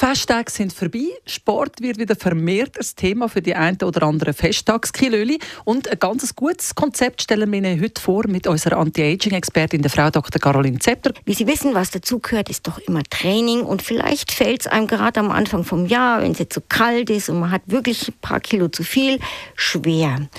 [0.00, 1.08] Festtage sind vorbei.
[1.26, 5.38] Sport wird wieder vermehrt ein Thema für die einen oder anderen Festtagskilöli.
[5.66, 10.08] Und ein ganz gutes Konzept stellen wir Ihnen heute vor mit unserer Anti-Aging-Expertin, der Frau
[10.08, 10.40] Dr.
[10.40, 11.12] Caroline Zepter.
[11.26, 13.60] Wie Sie wissen, was dazugehört, ist doch immer Training.
[13.60, 17.10] Und vielleicht fällt es einem gerade am Anfang vom Jahr, wenn es jetzt so kalt
[17.10, 19.18] ist und man hat wirklich ein paar Kilo zu viel,
[19.54, 20.30] schwer.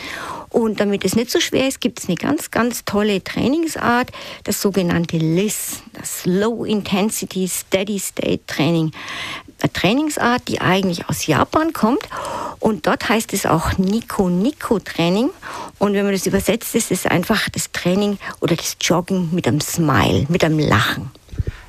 [0.50, 4.12] Und damit es nicht so schwer ist, gibt es eine ganz, ganz tolle Trainingsart,
[4.44, 8.92] das sogenannte LIS, das Low Intensity Steady State Training
[9.70, 12.02] Trainingsart, die eigentlich aus Japan kommt.
[12.60, 15.30] Und dort heißt es auch Nico-Nico-Training.
[15.80, 19.62] Und wenn man das übersetzt, ist es einfach das Training oder das Joggen mit einem
[19.62, 21.12] Smile, mit einem Lachen.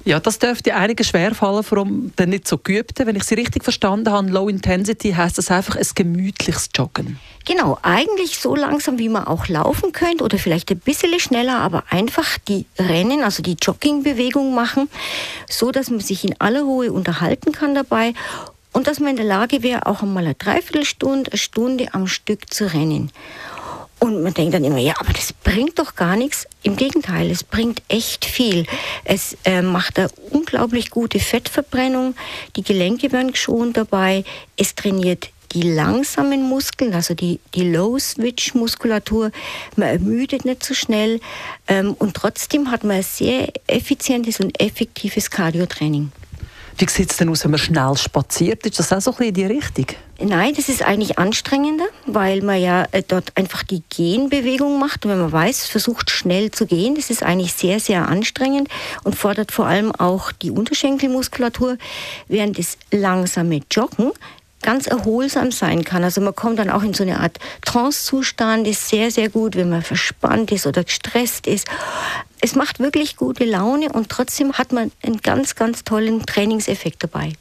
[0.05, 3.07] Ja, das dürfte einigen schwerfallen, vor allem nicht so geübten.
[3.07, 7.21] Wenn ich Sie richtig verstanden habe, Low Intensity heißt das einfach ein gemütliches Joggen.
[7.45, 11.85] Genau, eigentlich so langsam, wie man auch laufen könnte oder vielleicht ein bisschen schneller, aber
[11.91, 14.89] einfach die Rennen, also die Joggingbewegung machen,
[15.49, 18.15] so dass man sich in aller Ruhe unterhalten kann dabei
[18.73, 22.53] und dass man in der Lage wäre, auch einmal eine Dreiviertelstunde, eine Stunde am Stück
[22.53, 23.13] zu rennen.
[24.03, 26.49] Und man denkt dann immer, ja, aber das bringt doch gar nichts.
[26.65, 28.67] Im Gegenteil, es bringt echt viel.
[29.05, 32.17] Es äh, macht eine unglaublich gute Fettverbrennung,
[32.57, 34.25] die Gelenke werden geschont dabei,
[34.57, 39.31] es trainiert die langsamen Muskeln, also die, die Low-Switch-Muskulatur,
[39.77, 41.21] man ermüdet nicht so schnell
[41.69, 46.11] ähm, und trotzdem hat man ein sehr effizientes und effektives Cardiotraining.
[46.79, 48.65] Wie sieht es denn aus, wenn man schnell spaziert?
[48.67, 49.87] Ist das auch so ein bisschen in die Richtung?
[50.21, 55.05] Nein, das ist eigentlich anstrengender, weil man ja äh, dort einfach die Genbewegung macht.
[55.05, 58.69] Und wenn man weiß, versucht schnell zu gehen, das ist eigentlich sehr, sehr anstrengend
[59.05, 61.77] und fordert vor allem auch die Unterschenkelmuskulatur,
[62.29, 64.13] während das langsame Joggen
[64.63, 66.05] ganz erholsam sein kann.
[66.05, 69.71] Also man kommt dann auch in so eine Art Trance-Zustand, ist sehr, sehr gut, wenn
[69.71, 71.67] man verspannt ist oder gestresst ist.
[72.41, 77.33] Es macht wirklich gute Laune und trotzdem hat man einen ganz, ganz tollen Trainingseffekt dabei.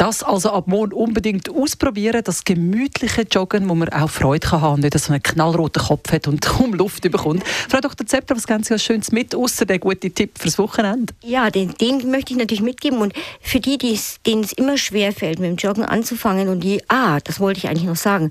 [0.00, 4.80] Das also ab morgen unbedingt ausprobieren, das gemütliche Joggen, wo man auch Freude kann haben,
[4.80, 7.44] nicht so einen knallroten Kopf hat und kaum Luft bekommt.
[7.68, 8.06] Frau Dr.
[8.06, 11.12] Zepter, was ganz Schönes mit, außer der gute Tipp fürs Wochenende?
[11.22, 13.12] Ja, den, den möchte ich natürlich mitgeben und
[13.42, 17.38] für die, denen es immer schwer fällt, mit dem Joggen anzufangen und die, ah, das
[17.38, 18.30] wollte ich eigentlich noch sagen,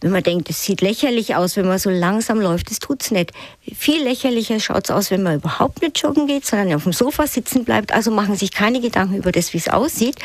[0.00, 3.12] wenn man denkt, es sieht lächerlich aus, wenn man so langsam läuft, das tut es
[3.12, 3.30] nicht.
[3.72, 7.28] Viel lächerlicher schaut es aus, wenn man überhaupt nicht joggen geht, sondern auf dem Sofa
[7.28, 10.16] sitzen bleibt, also machen sich keine Gedanken über das, wie es aussieht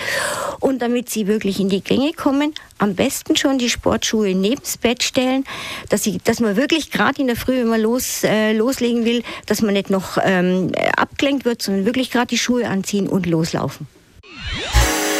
[0.59, 4.77] und damit sie wirklich in die Gänge kommen, am besten schon die Sportschuhe neben das
[4.77, 5.43] Bett stellen,
[5.89, 9.23] dass, sie, dass man wirklich gerade in der Früh, wenn man los, äh, loslegen will,
[9.45, 13.87] dass man nicht noch ähm, abgelenkt wird, sondern wirklich gerade die Schuhe anziehen und loslaufen.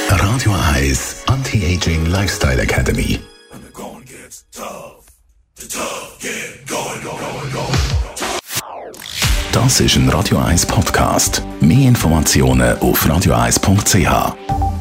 [0.09, 3.19] Radio Eyes Anti-Aging Lifestyle Academy.
[9.51, 11.43] Das ist ein Radio 1 Podcast.
[11.59, 14.78] Mehr Informationen auf radio1.ch.